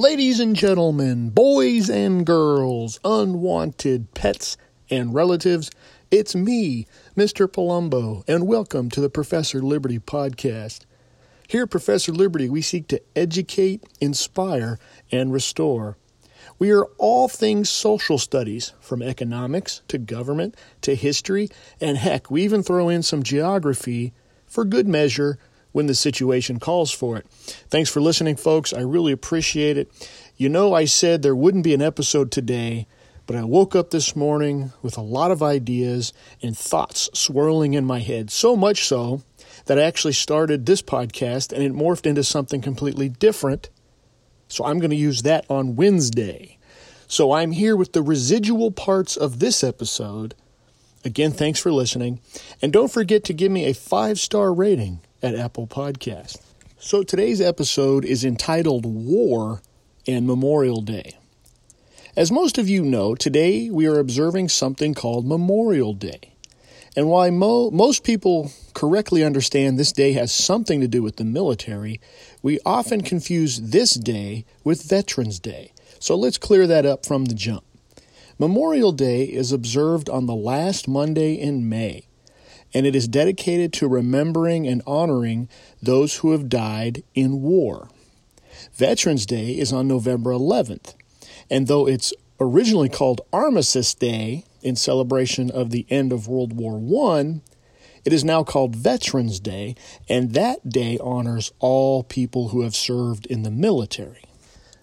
[0.00, 4.56] Ladies and gentlemen, boys and girls, unwanted pets
[4.88, 5.70] and relatives,
[6.10, 7.46] it's me, Mr.
[7.46, 10.86] Palumbo, and welcome to the Professor Liberty podcast.
[11.48, 14.78] Here at Professor Liberty, we seek to educate, inspire,
[15.12, 15.98] and restore.
[16.58, 22.42] We are all things social studies, from economics to government to history, and heck, we
[22.42, 24.14] even throw in some geography
[24.46, 25.38] for good measure
[25.72, 27.26] when the situation calls for it.
[27.68, 28.72] Thanks for listening, folks.
[28.72, 29.90] I really appreciate it.
[30.36, 32.86] You know, I said there wouldn't be an episode today,
[33.26, 36.12] but I woke up this morning with a lot of ideas
[36.42, 39.22] and thoughts swirling in my head, so much so
[39.66, 43.70] that I actually started this podcast and it morphed into something completely different.
[44.48, 46.58] So I'm going to use that on Wednesday.
[47.06, 50.34] So I'm here with the residual parts of this episode.
[51.04, 52.20] Again, thanks for listening.
[52.60, 56.40] And don't forget to give me a five star rating at Apple Podcast.
[56.78, 59.60] So today's episode is entitled War
[60.06, 61.16] and Memorial Day.
[62.16, 66.32] As most of you know, today we are observing something called Memorial Day.
[66.96, 71.24] And while mo- most people correctly understand this day has something to do with the
[71.24, 72.00] military,
[72.42, 75.72] we often confuse this day with Veterans Day.
[75.98, 77.64] So let's clear that up from the jump.
[78.38, 82.06] Memorial Day is observed on the last Monday in May
[82.72, 85.48] and it is dedicated to remembering and honoring
[85.82, 87.88] those who have died in war.
[88.74, 90.94] Veterans Day is on November 11th,
[91.50, 96.78] and though it's originally called Armistice Day in celebration of the end of World War
[97.10, 97.40] I,
[98.04, 99.74] it is now called Veterans Day,
[100.08, 104.24] and that day honors all people who have served in the military.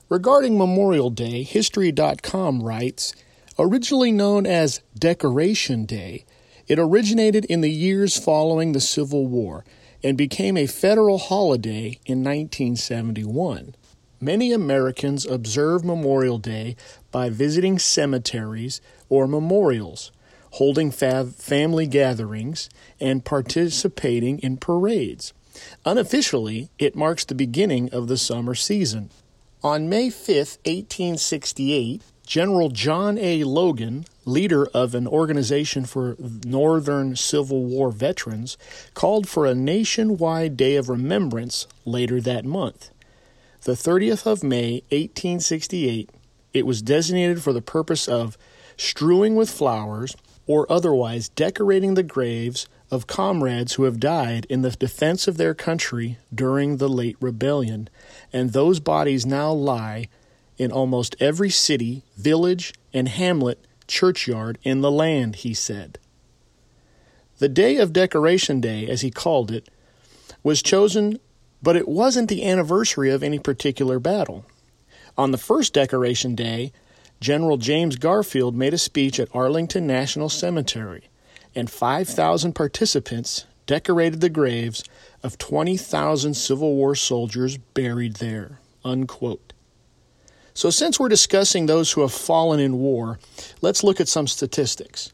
[0.09, 3.13] Regarding Memorial Day, History.com writes
[3.59, 6.25] originally known as Decoration Day,
[6.67, 9.63] it originated in the years following the Civil War
[10.03, 13.75] and became a federal holiday in 1971.
[14.19, 16.75] Many Americans observe Memorial Day
[17.11, 20.11] by visiting cemeteries or memorials,
[20.51, 25.33] holding fav- family gatherings, and participating in parades.
[25.85, 29.09] Unofficially, it marks the beginning of the summer season.
[29.63, 30.35] On May 5,
[30.65, 33.43] 1868, General John A.
[33.43, 36.15] Logan, leader of an organization for
[36.45, 38.57] Northern Civil War veterans,
[38.93, 42.89] called for a nationwide day of remembrance later that month.
[43.63, 46.09] The 30th of May, 1868,
[46.53, 48.37] it was designated for the purpose of
[48.75, 54.71] strewing with flowers or otherwise decorating the graves of comrades who have died in the
[54.71, 57.89] defense of their country during the late rebellion,
[58.31, 60.07] and those bodies now lie
[60.57, 65.99] in almost every city, village, and hamlet churchyard in the land, he said.
[67.39, 69.69] The day of Decoration Day, as he called it,
[70.43, 71.19] was chosen,
[71.61, 74.45] but it wasn't the anniversary of any particular battle.
[75.17, 76.71] On the first Decoration Day,
[77.19, 81.09] General James Garfield made a speech at Arlington National Cemetery,
[81.55, 84.83] and 5,000 participants decorated the graves
[85.23, 88.59] of 20,000 Civil War soldiers buried there.
[88.85, 89.53] Unquote.
[90.57, 93.19] So, since we're discussing those who have fallen in war,
[93.61, 95.13] let's look at some statistics.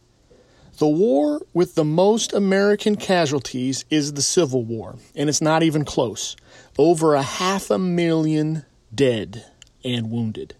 [0.77, 5.83] The war with the most American casualties is the Civil War, and it's not even
[5.83, 6.37] close.
[6.77, 8.63] Over a half a million
[8.95, 9.45] dead
[9.83, 10.55] and wounded.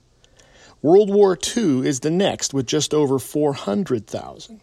[0.81, 4.59] World War II is the next with just over 400,000.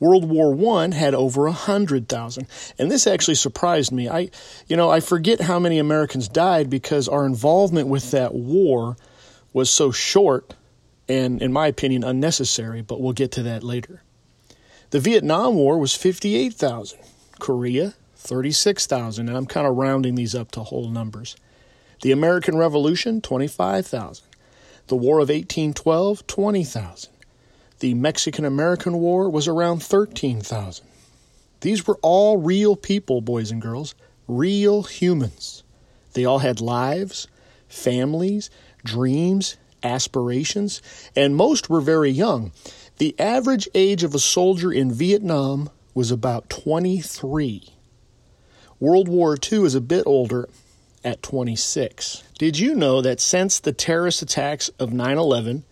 [0.00, 2.46] World War I had over a hundred thousand,
[2.78, 4.08] and this actually surprised me.
[4.08, 4.30] I,
[4.66, 8.96] you know, I forget how many Americans died because our involvement with that war
[9.52, 10.54] was so short,
[11.08, 12.82] and in my opinion, unnecessary.
[12.82, 14.02] But we'll get to that later.
[14.90, 17.00] The Vietnam War was fifty-eight thousand.
[17.38, 21.36] Korea, thirty-six thousand, and I'm kind of rounding these up to whole numbers.
[22.02, 24.24] The American Revolution, twenty-five thousand.
[24.88, 27.12] The War of 1812, 20,000.
[27.80, 30.84] The Mexican American War was around 13,000.
[31.60, 33.94] These were all real people, boys and girls,
[34.26, 35.62] real humans.
[36.14, 37.28] They all had lives,
[37.68, 38.50] families,
[38.84, 40.82] dreams, aspirations,
[41.14, 42.52] and most were very young.
[42.98, 47.74] The average age of a soldier in Vietnam was about 23.
[48.80, 50.48] World War II is a bit older
[51.04, 52.24] at 26.
[52.38, 55.64] Did you know that since the terrorist attacks of 9 11,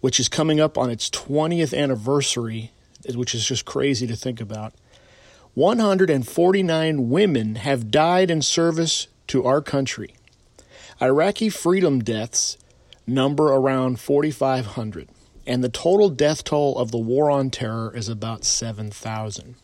[0.00, 2.72] which is coming up on its 20th anniversary,
[3.14, 4.74] which is just crazy to think about.
[5.54, 10.14] 149 women have died in service to our country.
[11.00, 12.58] Iraqi freedom deaths
[13.06, 15.08] number around 4,500,
[15.46, 19.56] and the total death toll of the war on terror is about 7,000.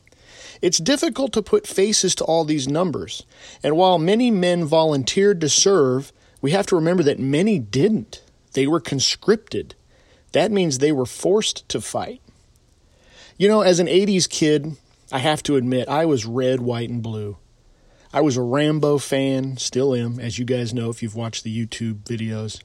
[0.63, 3.25] It's difficult to put faces to all these numbers,
[3.63, 8.23] and while many men volunteered to serve, we have to remember that many didn't.
[8.53, 9.75] They were conscripted.
[10.35, 12.21] That means they were forced to fight.
[13.39, 14.77] You know, as an 80s kid,
[15.13, 17.37] I have to admit, I was red, white, and blue.
[18.13, 21.67] I was a Rambo fan, still am, as you guys know if you've watched the
[21.67, 22.61] YouTube videos.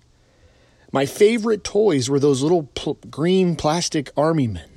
[0.92, 4.70] My favorite toys were those little pl- green plastic army men.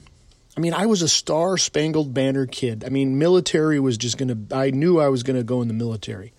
[0.55, 2.85] I mean, I was a star spangled banner kid.
[2.85, 5.69] I mean, military was just going to, I knew I was going to go in
[5.69, 6.35] the military.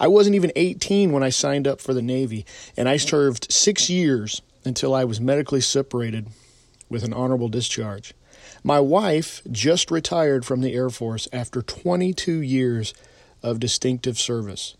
[0.00, 2.44] I wasn't even 18 when I signed up for the Navy,
[2.76, 6.28] and I served six years until I was medically separated
[6.88, 8.14] with an honorable discharge.
[8.62, 12.92] My wife just retired from the Air Force after 22 years
[13.42, 14.76] of distinctive service.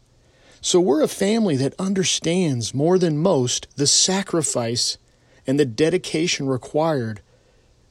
[0.61, 4.99] So we're a family that understands more than most the sacrifice
[5.47, 7.23] and the dedication required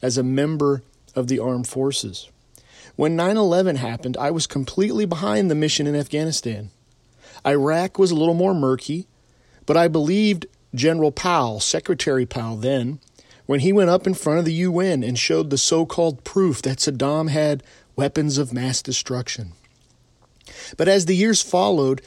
[0.01, 0.83] as a member
[1.15, 2.29] of the armed forces.
[2.95, 6.69] When 9 11 happened, I was completely behind the mission in Afghanistan.
[7.45, 9.07] Iraq was a little more murky,
[9.65, 12.99] but I believed General Powell, Secretary Powell then,
[13.45, 16.61] when he went up in front of the UN and showed the so called proof
[16.61, 17.63] that Saddam had
[17.95, 19.53] weapons of mass destruction.
[20.77, 22.01] But as the years followed,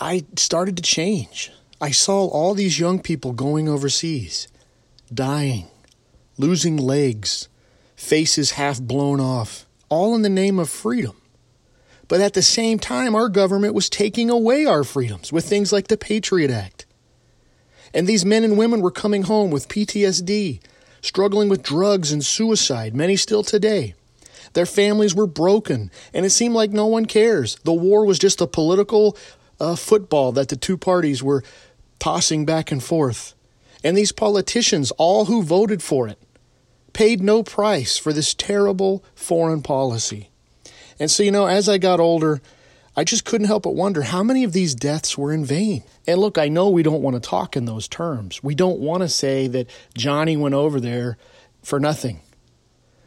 [0.00, 1.52] I started to change.
[1.80, 4.48] I saw all these young people going overseas,
[5.12, 5.68] dying,
[6.38, 7.48] losing legs,
[7.94, 11.20] faces half blown off, all in the name of freedom.
[12.08, 15.88] But at the same time, our government was taking away our freedoms with things like
[15.88, 16.85] the Patriot Act.
[17.96, 20.60] And these men and women were coming home with PTSD,
[21.00, 23.94] struggling with drugs and suicide, many still today.
[24.52, 27.56] Their families were broken, and it seemed like no one cares.
[27.64, 29.16] The war was just a political
[29.58, 31.42] uh, football that the two parties were
[31.98, 33.34] tossing back and forth.
[33.82, 36.18] And these politicians, all who voted for it,
[36.92, 40.28] paid no price for this terrible foreign policy.
[41.00, 42.42] And so, you know, as I got older,
[42.98, 45.84] I just couldn't help but wonder how many of these deaths were in vain.
[46.06, 48.42] And look, I know we don't want to talk in those terms.
[48.42, 51.18] We don't want to say that Johnny went over there
[51.62, 52.20] for nothing.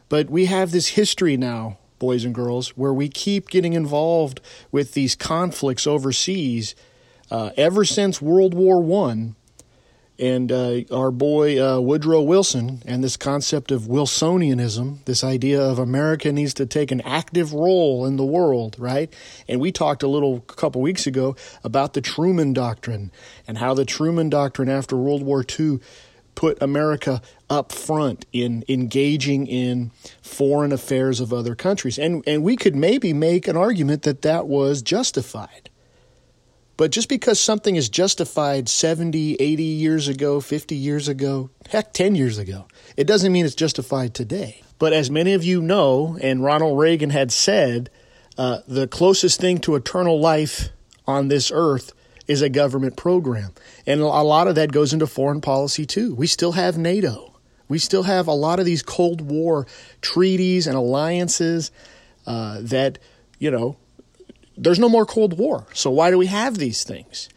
[0.07, 4.41] But we have this history now, boys and girls, where we keep getting involved
[4.71, 6.75] with these conflicts overseas.
[7.31, 9.35] Uh, ever since World War One,
[10.19, 15.79] and uh, our boy uh, Woodrow Wilson and this concept of Wilsonianism, this idea of
[15.79, 19.13] America needs to take an active role in the world, right?
[19.47, 23.11] And we talked a little a couple weeks ago about the Truman Doctrine
[23.47, 25.79] and how the Truman Doctrine after World War II
[26.35, 29.91] put America up front in engaging in
[30.21, 31.97] foreign affairs of other countries.
[31.97, 35.68] And, and we could maybe make an argument that that was justified.
[36.79, 42.15] But just because something is justified 70, 80 years ago, 50 years ago, heck, 10
[42.15, 44.61] years ago, it doesn't mean it's justified today.
[44.77, 47.89] But as many of you know, and Ronald Reagan had said,
[48.37, 50.69] uh, the closest thing to eternal life
[51.05, 51.91] on this earth
[52.29, 53.51] is a government program.
[53.85, 56.15] And a lot of that goes into foreign policy too.
[56.15, 57.33] We still have NATO.
[57.67, 59.67] We still have a lot of these Cold War
[59.99, 61.71] treaties and alliances
[62.25, 62.99] uh, that,
[63.37, 63.75] you know,
[64.59, 65.65] there's no more Cold War.
[65.73, 67.29] So why do we have these things?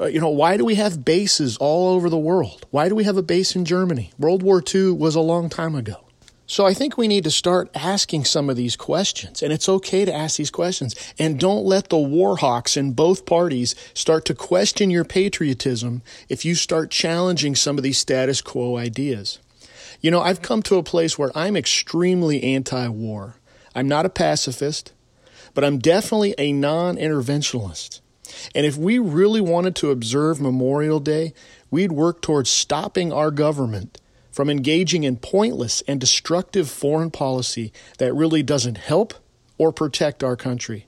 [0.00, 2.64] Uh, you know, why do we have bases all over the world?
[2.70, 4.12] Why do we have a base in Germany?
[4.16, 6.04] World War II was a long time ago.
[6.46, 10.06] So I think we need to start asking some of these questions, and it's okay
[10.06, 10.94] to ask these questions.
[11.18, 16.46] And don't let the war hawks in both parties start to question your patriotism if
[16.46, 19.40] you start challenging some of these status quo ideas.
[20.00, 23.34] You know, I've come to a place where I'm extremely anti war.
[23.74, 24.92] I'm not a pacifist
[25.58, 28.00] but I'm definitely a non interventionalist.
[28.54, 31.34] And if we really wanted to observe Memorial Day,
[31.68, 34.00] we'd work towards stopping our government
[34.30, 39.14] from engaging in pointless and destructive foreign policy that really doesn't help
[39.58, 40.86] or protect our country.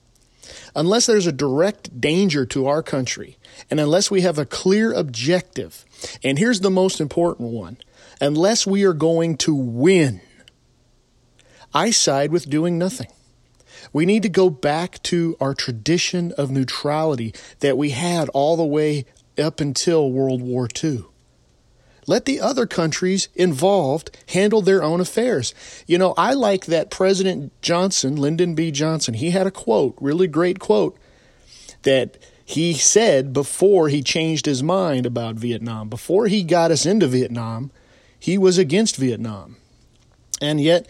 [0.77, 3.39] Unless there's a direct danger to our country,
[3.73, 5.85] and unless we have a clear objective,
[6.23, 7.77] and here's the most important one
[8.21, 10.21] unless we are going to win,
[11.75, 13.09] I side with doing nothing.
[13.93, 18.65] We need to go back to our tradition of neutrality that we had all the
[18.65, 19.05] way
[19.39, 21.05] up until World War II.
[22.07, 25.55] Let the other countries involved handle their own affairs.
[25.87, 28.71] You know, I like that President Johnson, Lyndon B.
[28.71, 30.99] Johnson, he had a quote, really great quote,
[31.83, 35.89] that he said before he changed his mind about Vietnam.
[35.89, 37.71] Before he got us into Vietnam,
[38.19, 39.57] he was against Vietnam.
[40.43, 40.89] And yet,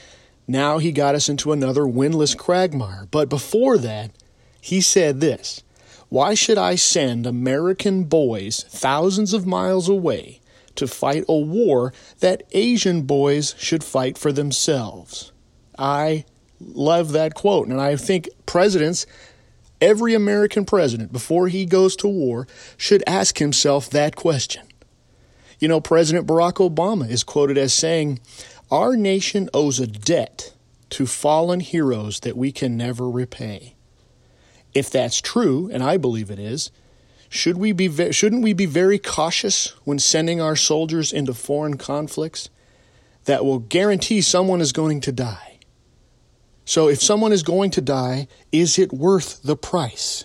[0.50, 3.06] now he got us into another windless quagmire.
[3.10, 4.10] But before that,
[4.60, 5.62] he said this
[6.08, 10.40] Why should I send American boys thousands of miles away
[10.74, 15.32] to fight a war that Asian boys should fight for themselves?
[15.78, 16.24] I
[16.60, 17.68] love that quote.
[17.68, 19.06] And I think presidents
[19.80, 24.66] Every American president, before he goes to war, should ask himself that question.
[25.58, 28.20] You know, President Barack Obama is quoted as saying,
[28.70, 30.54] Our nation owes a debt
[30.90, 33.74] to fallen heroes that we can never repay.
[34.74, 36.70] If that's true, and I believe it is,
[37.28, 42.50] should we be shouldn't we be very cautious when sending our soldiers into foreign conflicts
[43.24, 45.58] that will guarantee someone is going to die?
[46.64, 50.24] So if someone is going to die, is it worth the price?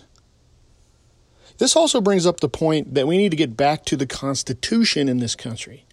[1.58, 5.08] This also brings up the point that we need to get back to the Constitution
[5.08, 5.85] in this country.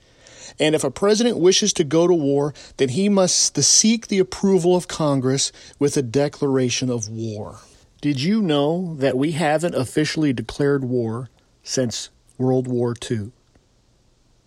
[0.63, 4.77] And if a president wishes to go to war, then he must seek the approval
[4.77, 5.51] of Congress
[5.81, 7.59] with a declaration of war.
[8.01, 11.31] Did you know that we haven't officially declared war
[11.65, 13.33] since World War II?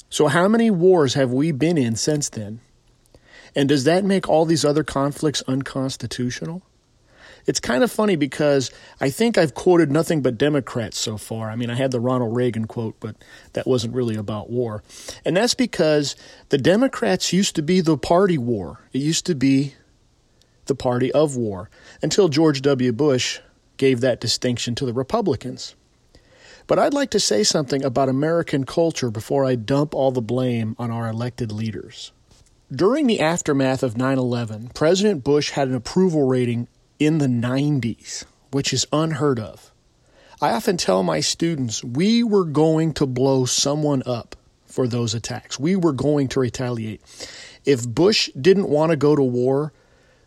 [0.09, 2.61] So, how many wars have we been in since then?
[3.53, 6.61] And does that make all these other conflicts unconstitutional?
[7.47, 11.49] It's kind of funny because I think I've quoted nothing but Democrats so far.
[11.49, 13.15] I mean, I had the Ronald Reagan quote, but
[13.53, 14.83] that wasn't really about war.
[15.23, 16.15] And that's because
[16.49, 18.81] the Democrats used to be the party war.
[18.93, 19.75] It used to be
[20.65, 21.69] the party of war
[22.01, 22.91] until George W.
[22.91, 23.39] Bush
[23.77, 25.75] gave that distinction to the Republicans.
[26.67, 30.75] But I'd like to say something about American culture before I dump all the blame
[30.79, 32.11] on our elected leaders.
[32.71, 36.67] During the aftermath of 9 11, President Bush had an approval rating
[36.99, 39.71] in the 90s, which is unheard of.
[40.41, 44.35] I often tell my students we were going to blow someone up
[44.65, 45.59] for those attacks.
[45.59, 47.01] We were going to retaliate.
[47.63, 49.71] If Bush didn't want to go to war,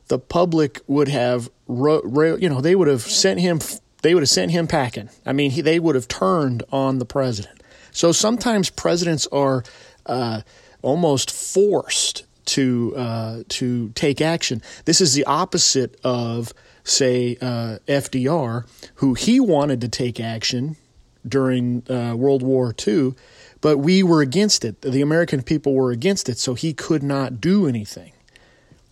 [0.09, 3.61] the public would have, you know, they would have sent him,
[4.03, 5.11] they would have sent him packing.
[5.27, 7.63] I mean, he, they would have turned on the president.
[7.93, 9.65] So sometimes presidents are
[10.07, 10.41] uh,
[10.83, 14.62] almost forced to uh, to take action.
[14.85, 16.52] This is the opposite of,
[16.83, 20.76] say, uh, FDR, who he wanted to take action
[21.26, 23.14] during uh, World War II,
[23.61, 24.81] but we were against it.
[24.81, 28.12] The American people were against it, so he could not do anything.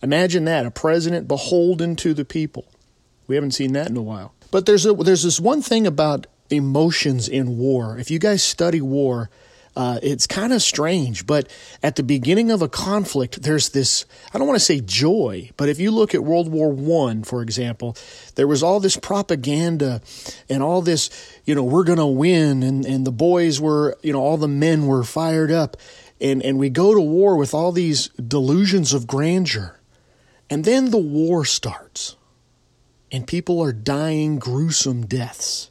[0.03, 2.65] Imagine that a president beholden to the people.
[3.25, 4.33] We haven't seen that in a while.
[4.51, 7.97] But there's a, there's this one thing about emotions in war.
[7.97, 9.29] If you guys study war,
[9.77, 11.47] uh, it's kind of strange, but
[11.83, 15.69] at the beginning of a conflict, there's this, I don't want to say joy, but
[15.69, 17.95] if you look at World War One, for example,
[18.33, 20.01] there was all this propaganda
[20.49, 21.11] and all this,
[21.45, 22.63] you know, we're going to win.
[22.63, 25.77] And, and the boys were, you know, all the men were fired up.
[26.19, 29.79] And, and we go to war with all these delusions of grandeur.
[30.49, 32.15] And then the war starts
[33.11, 35.69] and people are dying gruesome deaths.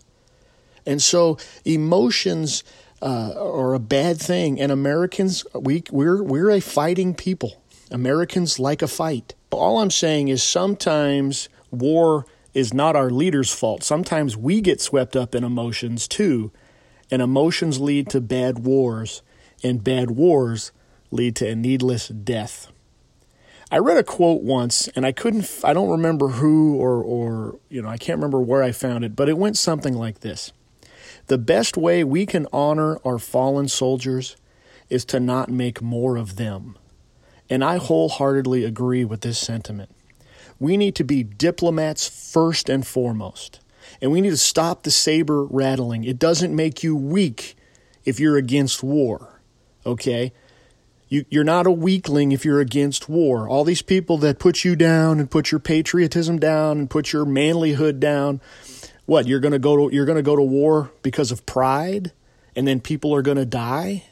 [0.87, 2.63] And so emotions
[3.03, 4.61] uh, or a bad thing.
[4.61, 7.63] And Americans, we we're we're a fighting people.
[7.91, 9.35] Americans like a fight.
[9.51, 13.83] All I'm saying is sometimes war is not our leader's fault.
[13.83, 16.51] Sometimes we get swept up in emotions too,
[17.11, 19.23] and emotions lead to bad wars,
[19.63, 20.73] and bad wars
[21.11, 22.69] lead to a needless death.
[23.71, 27.83] I read a quote once, and I couldn't, I don't remember who or, or, you
[27.83, 30.53] know, I can't remember where I found it, but it went something like this
[31.27, 34.37] the best way we can honor our fallen soldiers
[34.89, 36.77] is to not make more of them.
[37.51, 39.91] And I wholeheartedly agree with this sentiment.
[40.59, 43.61] We need to be diplomats first and foremost.
[44.01, 46.05] And we need to stop the saber rattling.
[46.05, 47.57] It doesn't make you weak
[48.05, 49.41] if you're against war.
[49.85, 50.33] Okay?
[51.09, 53.49] You, you're not a weakling if you're against war.
[53.49, 57.25] All these people that put you down and put your patriotism down and put your
[57.25, 58.41] manlyhood down,
[59.07, 62.13] what you're going to go to you're going to go to war because of pride
[62.55, 64.05] and then people are going to die?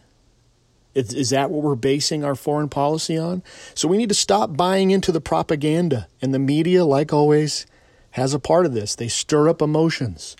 [0.94, 3.42] Is, is that what we're basing our foreign policy on?
[3.74, 7.66] So we need to stop buying into the propaganda and the media like always
[8.12, 8.94] has a part of this.
[8.94, 10.36] They stir up emotions.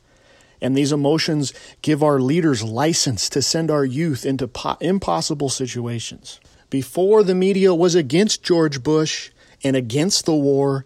[0.61, 6.41] And these emotions give our leaders license to send our youth into po- impossible situations.
[6.71, 9.31] Before the media was against George Bush
[9.65, 10.85] and against the war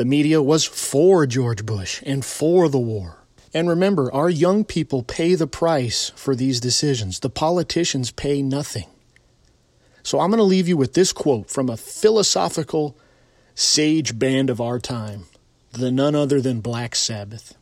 [0.00, 3.22] the media was for George Bush and for the war.
[3.52, 7.20] And remember, our young people pay the price for these decisions.
[7.20, 8.86] The politicians pay nothing.
[10.02, 12.96] So I'm going to leave you with this quote from a philosophical
[13.54, 15.26] sage band of our time,
[15.72, 17.54] the none other than Black Sabbath.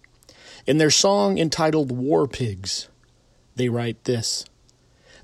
[0.65, 2.87] In their song entitled War Pigs,
[3.57, 4.45] they write this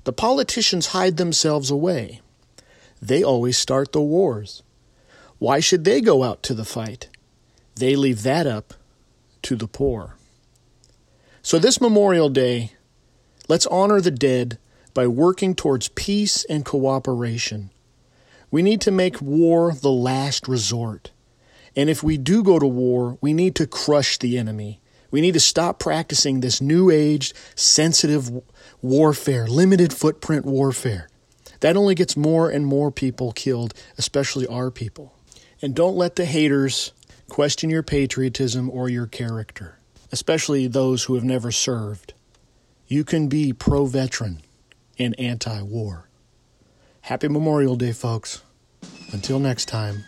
[0.03, 2.19] The politicians hide themselves away.
[3.01, 4.63] They always start the wars.
[5.39, 7.09] Why should they go out to the fight?
[7.75, 8.73] They leave that up
[9.43, 10.15] to the poor.
[11.41, 12.71] So, this Memorial Day,
[13.47, 14.57] let's honor the dead
[14.93, 17.69] by working towards peace and cooperation.
[18.49, 21.11] We need to make war the last resort.
[21.75, 24.79] And if we do go to war, we need to crush the enemy.
[25.11, 28.31] We need to stop practicing this new age, sensitive
[28.81, 31.09] warfare, limited footprint warfare.
[31.59, 35.14] That only gets more and more people killed, especially our people.
[35.61, 36.91] And don't let the haters
[37.29, 39.77] question your patriotism or your character,
[40.11, 42.13] especially those who have never served.
[42.87, 44.41] You can be pro veteran
[44.99, 46.09] and anti war.
[47.01, 48.41] Happy Memorial Day, folks.
[49.11, 50.03] Until next time.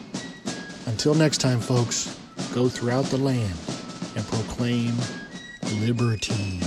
[0.84, 2.20] Until next time, folks,
[2.52, 3.54] go throughout the land
[4.14, 4.92] and proclaim
[5.80, 6.60] liberty.